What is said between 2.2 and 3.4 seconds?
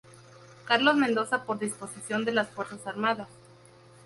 de las Fuerzas Armadas.